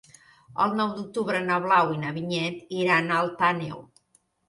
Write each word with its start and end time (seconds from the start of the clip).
El 0.63 0.73
nou 0.79 0.93
d'octubre 0.95 1.43
na 1.51 1.59
Blau 1.67 1.95
i 1.99 2.01
na 2.07 2.17
Vinyet 2.19 2.75
iran 2.83 3.11
a 3.11 3.23
Alt 3.23 3.49
Àneu. 3.55 3.89